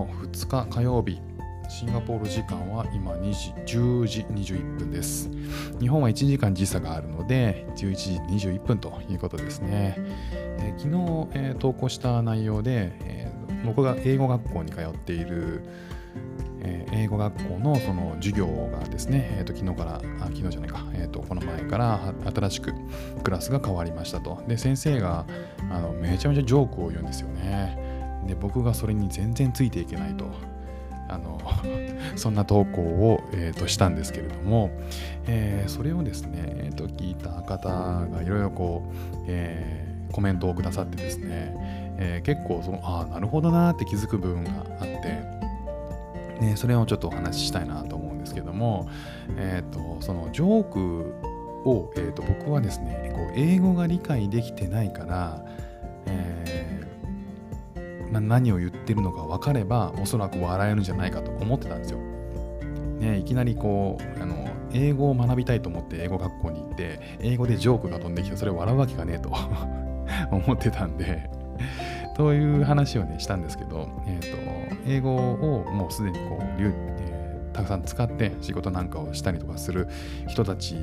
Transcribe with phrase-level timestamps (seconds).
[0.00, 1.20] の2日火曜日
[1.68, 3.32] シンガポール時間は今2
[3.66, 5.30] 時10時21分です。
[5.78, 9.94] 日本は1時間時差があるので11時21分ということですね。
[10.32, 10.88] えー、昨
[11.36, 15.62] 日、えー、投稿した内容で、えー、僕が英語学校に通っている、
[16.60, 22.72] えー、英語学校のその授業がですね、えー、と昨日から、あ昨日じゃないか、えー、とこの前から新しく
[23.22, 24.42] クラスが変わりましたと。
[24.48, 25.24] で、先生が
[25.70, 27.89] あのめちゃめちゃジョークを言うんですよね。
[28.26, 30.26] で、僕がそれに全然ついていけないと。
[31.10, 31.40] あの
[32.16, 34.70] そんな投稿を、えー、としたんですけれども、
[35.26, 41.26] えー、それをですね、えー、と聞いた方がいろいろこう、えー、コメントをくださってですね、
[41.98, 44.86] えー、結構そのああなるほどなって気づく部分があっ
[46.38, 48.88] て、ね、それをちょっとお話ししたいなと思うんですけども、
[49.36, 51.14] えー、とそのジョーク
[51.68, 55.44] を、えー、と僕はですねこう英語が理解できてないから、
[56.06, 56.79] えー
[58.12, 61.98] 何を言ってるのか分かればおそらく笑えるんじゃないかと思ってたんですよ。
[63.00, 69.32] ね、いきなりこうあの英語を学びたいと思って英語学校に行って英語でジョークが飛んできてそれを笑うわけがねえと
[70.30, 71.30] 思ってたんで
[72.14, 79.88] という話をねしたんですけど、えーと、英語をもうすでにこう、えー、たくさん使って仕事なんかをしたりとかする
[80.28, 80.76] 人たち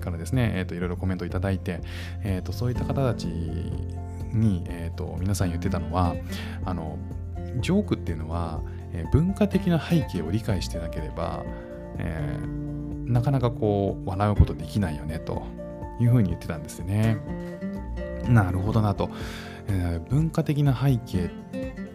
[0.00, 1.80] からですね、えーと、いろいろコメントいただいて、
[2.24, 3.28] えーとそういった方たち
[4.34, 6.14] に、えーと、皆さん言ってたのは
[6.64, 6.98] あの
[7.60, 8.60] ジョークっていうのは、
[8.92, 11.44] えー、文化的な背景を理解してなければ、
[11.98, 15.42] えー、なかなかこう笑うことできないよねと
[16.00, 17.18] いうふうに言ってたんですよね。
[18.28, 19.10] なるほどなと、
[19.68, 21.30] えー、文化的な背景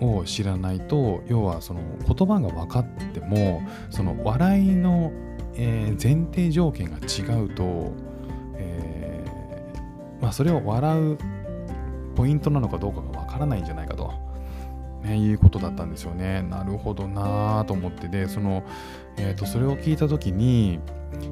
[0.00, 5.12] を知らないと要はその言葉が分かってもその笑いの、
[5.54, 7.92] えー、前提条件が違うと、
[8.56, 11.18] えーまあ、それを笑う
[12.18, 14.12] ポイントなのかどうかがわからないんじゃないかと、
[15.04, 16.42] ね、いうことだったんですよね。
[16.42, 18.08] なるほどなぁと思って。
[18.08, 18.64] でその、
[19.16, 20.80] えーと、それを聞いた時に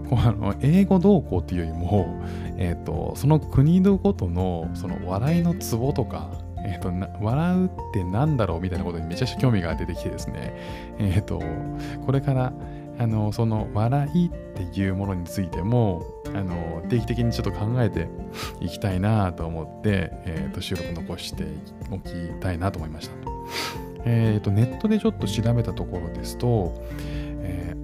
[0.09, 2.23] こうあの英語動向っていうよりも、
[2.57, 6.31] えーと、その国のごとのその笑いのツボとか
[6.69, 6.91] えーと、
[7.25, 10.53] 笑うってなんだろうみたいなことにめちゃくちゃ興味が出てきてですね、
[10.99, 11.41] えっ、と、
[12.05, 12.53] これから、
[12.99, 16.03] あの、その笑いっていうものについても、
[16.37, 18.09] あの、定期的にちょっと考えて
[18.61, 21.45] いきたいなと思って、え、ー、と、収録残して
[21.91, 23.15] おきたいなと思いました。
[24.05, 26.75] え、ー、と、ネットでちょっと調べたところですと、
[27.43, 27.75] え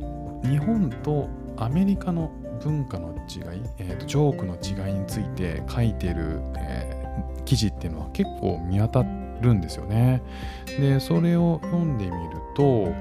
[0.44, 2.30] 日本とアメリカの
[2.62, 10.22] 文化の違い、えーと、ジョークの違いについて書いてる、えー、記事っていうのは結構見当たってるんですよね。
[10.66, 12.16] で、それを読んでみる
[12.54, 12.94] と、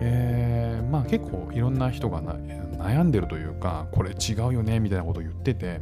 [0.00, 5.80] えー、まあ結構いろんな人が悩んでるというか、これ違うよねみたいなことを言ってて、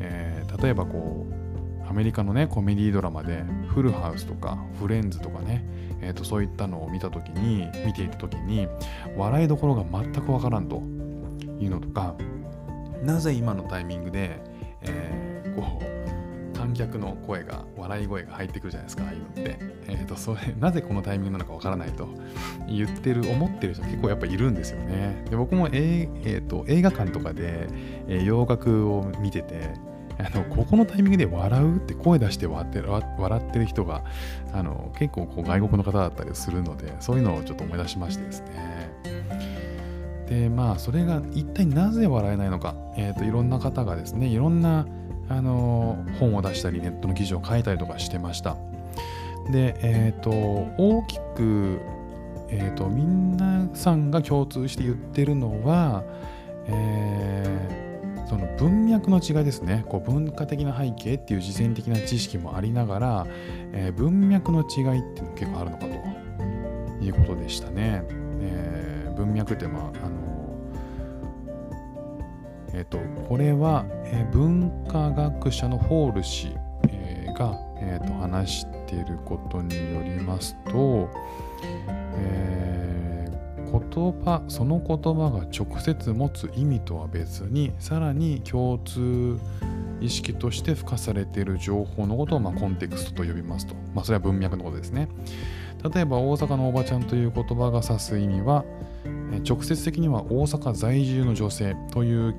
[0.00, 5.62] えー、例えばこう、アメリカのね、コメディドラマで、フルハウスとか、フレンズとかね、
[6.00, 8.66] えーと、そういったのを見たときに、見ていたときに、
[9.16, 10.76] 笑いどころが全くわからんと
[11.60, 12.14] いうのとか、
[13.04, 14.40] なぜ今のタイミングで、
[14.80, 15.91] えー、こう
[16.72, 22.08] 観客の声が笑い声が入ってくるじゃないですかああいうのって、えーと、それなぜこのタイミングなのかわからないと。
[22.66, 25.24] 言ってる思ってる人結構やっぱいるんですよね。
[25.28, 27.68] で僕も、えーと、映画館とかで、
[28.08, 29.74] えー、洋楽を見てて
[30.18, 34.04] あのここのタイミングで笑うって声出して笑って笑ってる人が
[34.52, 39.52] あの結構こう外国の方だったりするのでそういうのをちょっと思い出しましてですね。
[40.28, 44.86] でまあそれが一体なぜ笑えないのか、えーと、いろんな方がですねいろんな、
[45.32, 48.56] あの、本を出したりネットの記事を書いたりとかしてました
[49.50, 51.80] でえっ、ー、と大きく、
[52.48, 56.04] えーと、皆さんが共通して言ってるのは、
[56.68, 63.26] えー、その文脈の違いですねこう文化的な背景っていう事前的な知識もありながら、
[63.72, 68.04] えー、文脈の違いっていうの結構あるのかということでしたね。
[68.44, 70.08] えー、文脈ってまあ
[72.74, 76.56] えっ、と、これは、えー、文化学者のホール氏、
[76.88, 81.10] えー、が、えーと、話していることによりますと、
[82.16, 89.38] えー、言葉その言葉が直接持つ意味とは別にさらに共通
[90.00, 93.74] 意識として付加されている情報のことを、まあ、コンテクストと呼びますと。
[93.94, 95.08] まあ、それは文脈のことですね。
[95.94, 98.64] 例えば、大阪のおばちゃんという言葉が指す意味は、
[99.48, 102.34] 直接的には大阪在住の女性という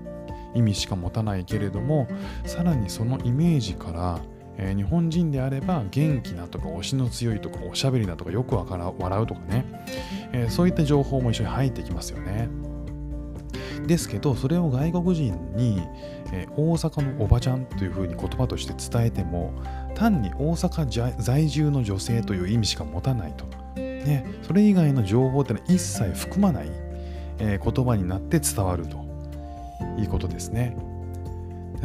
[0.56, 2.08] 意味しか持たないけれども
[2.46, 4.20] さらにそのイメージから、
[4.58, 9.66] えー、日本人であれば元気なとか推しの強いとかおしゃべりなとかよくわから笑うとかね、
[10.32, 12.50] えー、そういった情報も一緒に入ってきますよね。
[13.88, 15.82] ですけどそれを外国人に、
[16.32, 19.54] えー、大阪のおばちゃんというふうに言葉として伝えても
[19.94, 23.46] 単に大阪在住の女性という意味しか持たないと。
[23.76, 26.70] ね、それ以外の情報ってのは一切含まない、
[27.40, 29.03] えー、言葉になって伝わると。
[30.00, 30.76] いうことですね。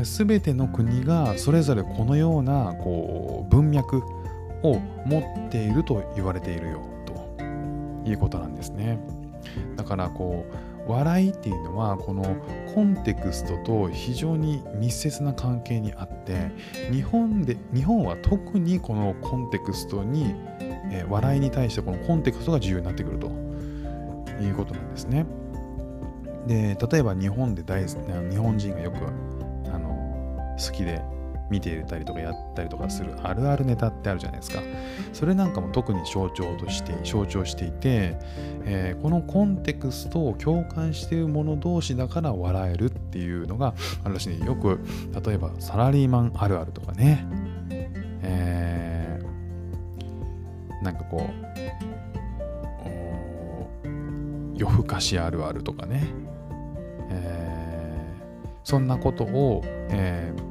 [0.04, 4.02] すべての国がそれぞれこのようなこう文脈
[4.62, 9.00] を持っていると言われているよということなんですね。
[9.76, 12.36] だからこう笑いっていうのはこの
[12.74, 16.50] コンテクストと非常に密接な関係にあって
[16.90, 20.34] 日本で日本は特にこのコンテクストに、
[20.90, 23.26] え、笑いに対してこのコンテクストが重要になってくると
[24.40, 25.26] いうことなんですね。
[26.46, 27.88] で例えば日本で大好
[28.31, 28.96] 日本人がよく
[29.73, 31.02] あの好きで
[31.50, 34.62] 見ていたりとかやったりとかするあるあるネタってあるじゃないですか。
[35.12, 38.19] それなんかも特に象徴として象徴していて、
[38.64, 43.75] えー、このコンテクストを共感している者同士だから笑えるっていうのが
[44.05, 44.81] あるらしいよく
[45.25, 47.26] 例えばサラリーマンあるあるとかね、
[48.23, 51.47] えー、なんかこう
[54.58, 56.06] 夜更かしあるあるとかね、
[57.10, 60.43] えー、そんなことを、えー、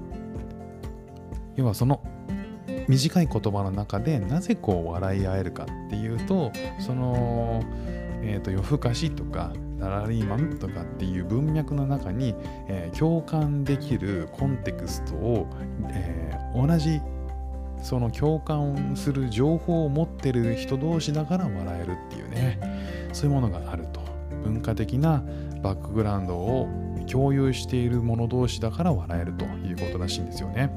[1.57, 2.01] 要はその
[2.87, 7.61] 短い言葉の中でなぜこう笑い合えるかっていうとその、
[8.21, 12.33] えーと、夜更かしとかサラリーマンとかっていう文脈の中に、
[12.67, 15.47] えー、共感できるコンテクストを、
[15.89, 17.01] えー、同じ
[17.83, 22.76] その共感する情報を持ってる人同士だから笑えるっていうね。
[23.17, 23.99] そういうものがあると
[24.43, 25.23] 文化的な
[25.63, 26.69] バックグラウンドを
[27.09, 30.69] 共有している者同士だから笑えるということらしいんですよね。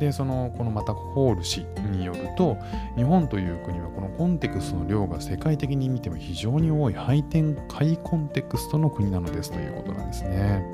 [0.00, 2.56] でそのこのまたホール氏によると
[2.96, 10.64] 日本という国はこのコンテクストの量が世界的に見ても非常に多いハイテンハイコンテクストの国なのですということなんですね。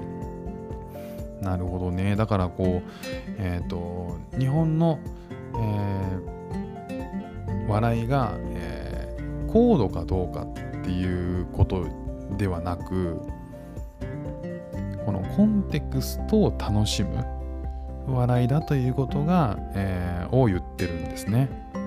[1.41, 2.15] なるほどね。
[2.15, 2.91] だからこう、
[3.39, 5.01] えっ、ー、と日本の、
[5.59, 11.87] えー、笑いが、えー、高度かどうかってていうこと
[12.37, 13.21] ではなく
[15.05, 17.25] このコンテクストを楽しむ
[18.07, 21.49] 笑いだということが、えー、を言ってるんですね。
[21.75, 21.79] う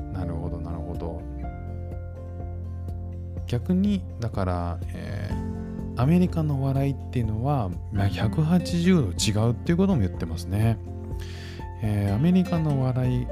[0.00, 1.20] ん、なるほどなるほど。
[3.46, 10.78] 逆にだから、えー、アメリカの笑いっていうのは、180度違うっていうことも言ってますね。
[11.82, 13.26] えー、アメリカの笑い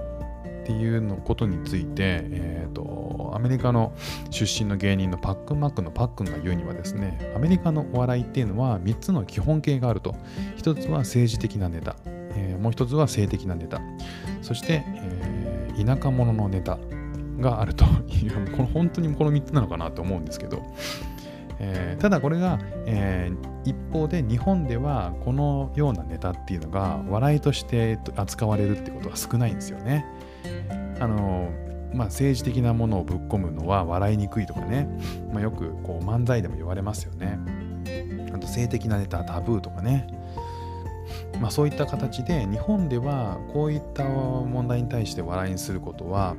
[0.72, 3.92] ていうのことについて、えーと、アメリカの
[4.30, 10.14] 出身の芸人のパックンマックのパックンが言うにはですねアメリカのお笑いっていうのは3つの基本形があると。
[10.56, 13.80] 1つは政治的なネタ、えー、もう1つは性的なネタ。
[14.40, 16.78] そして、えー、田舎者のネタ
[17.38, 20.62] があるというこの本当にこの3つなのかなと思うんですけど。
[21.64, 30.04] えー、ただこれが、えー、一方で日本ではこのようなネタっていうのが笑いとして扱われるってことは少ないんですよね。
[31.00, 31.50] あの
[31.94, 34.88] まあ、政治的なものをぶっ込むのは笑いにくいとかね、
[35.30, 37.38] まあ、よくこう漫才でも言われますよね。
[38.32, 40.06] あと性的なネタタブーとかね。
[41.40, 46.36] まあ、そういった形で日本ではこういった問題に対して笑いにすることは、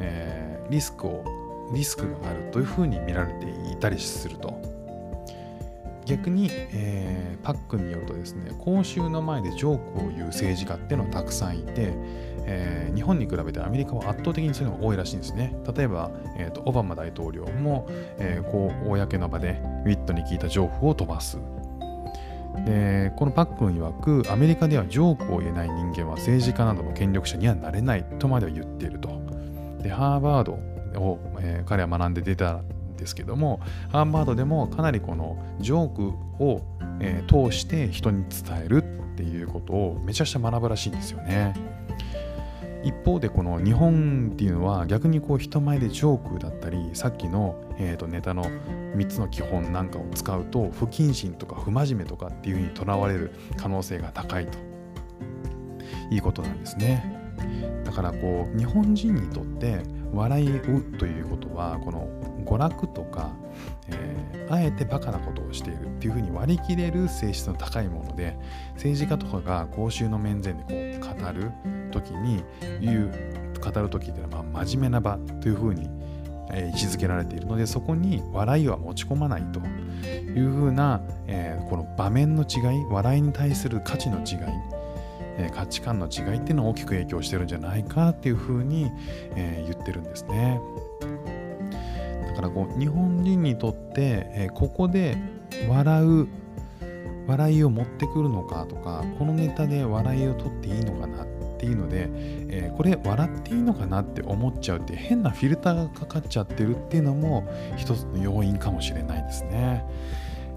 [0.00, 1.24] えー、リスクを
[1.72, 4.76] リスクがあるというふうに見られていたりすると。
[6.06, 11.92] 逆に、えー、パックンによるとですね公衆の前でジョークを言う政治家っていうのはたくさんいて、
[12.46, 15.56] えー、日本に比べてアメリカは圧倒的にそういうのが多いらしいんですね。
[15.76, 17.86] 例えば、えーと、オバマ大統領も、
[18.18, 21.38] えー、こう公の場でウィットに聞いたジョークを飛ばす。
[22.64, 29.20] でこのパックン曰くアメリカではジョークを言えない人間は政治家などの権力者にはなれないとまでは言っていると。
[29.82, 30.58] でハーバード
[30.96, 33.60] を、えー、彼は学んで出たんですけども
[33.90, 36.62] ハーバードでもかなりこのジョークを、
[37.00, 41.54] えー、通して人に伝えるっていうことをめちゃくちゃ学ぶらしいんですよね。
[42.86, 54.58] 一方でこの日本っていうのは逆にこう人前でジョークだったりさっきの、えー、とネタの3つの基本なんかを使うと不謹慎とか不真面目とかっていうふうにとらわれる可能性が高いと
[56.12, 57.26] いいことなんですね
[57.84, 59.82] だからこう日本人にとって
[60.12, 62.08] 笑いうということはこの
[62.44, 63.32] 娯楽とか、
[63.88, 68.36] えー、あえてバカなことをしているっていうふうに割り切れる性質の高いもので
[68.74, 71.52] 政治家とかが公衆の面前でこう語る
[71.90, 72.44] 時に
[72.80, 75.88] 言う語る時っていうのはま真面目な場というふうに、
[76.52, 84.75] 位置づけられているのでそこに笑いは持ち込まないというふうな、えー、この場面の違い笑いに対する価値の違い
[85.38, 88.90] え価値観の違いっていうのを大きく影響してるんじゃないかっていうふうに、
[89.34, 90.60] え言ってるんですね。
[92.28, 95.16] だからこう日本人にとって、えここで
[95.68, 96.28] 笑う
[97.26, 101.26] 笑いを持ってくるのかとかこのネタで笑いを取っていいのかなっ
[101.58, 109.84] ていうので、えー、これ笑っていいのかなって思っちゃうって変なフィルターがかかっちゃってるっていうのも一つの要因かもしれないですね。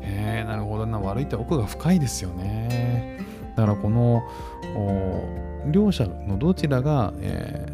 [0.02, 3.20] えー、なるほどな悪いって奥が深いですよね。
[3.56, 4.24] だからこの
[5.72, 7.68] 両者のどちらが、え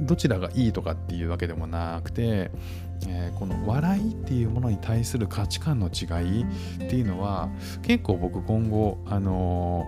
[0.00, 2.50] ー、どちらがいいとかっていうわけでもなくて、
[3.06, 6.04] えー、この笑いっていうものに対する価値観の違
[6.40, 6.46] いっ
[6.88, 7.50] ていうのは
[7.82, 9.86] 結構僕今後あの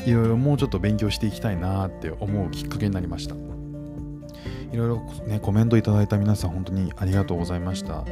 [0.00, 3.34] ー、いろいろもうちょっと勉強していきたいなって思うきっかけになりました。
[4.72, 8.04] いろいろねコメントいただいた皆さん本当にありがとうございました、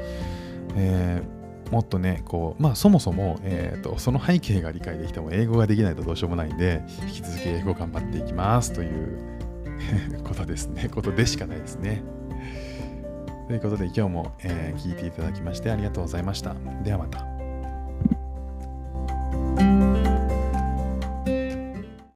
[0.76, 1.39] えー
[1.70, 9.18] もっとね、こう、まあそもそも、えーと、その背景が理解できても英語ができないとどうしようもないんで、引き続き英語頑張っていきますという
[10.24, 12.02] ことですね、 ことでしかないですね。
[13.46, 16.54] ということで今日も、えー、聞いていただきましてありがとうございました。
[16.84, 17.29] ではまた。